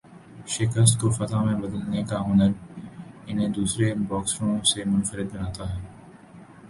شکست 0.47 0.99
کو 1.01 1.09
فتح 1.09 1.43
میں 1.43 1.53
بدلنے 1.55 2.01
کا 2.03 2.21
ہنر 2.21 2.51
انہیں 3.27 3.53
دوسرے 3.57 3.93
باکسروں 4.07 4.57
سے 4.65 4.83
منفرد 4.85 5.33
بناتا 5.33 5.73
ہے 5.73 5.79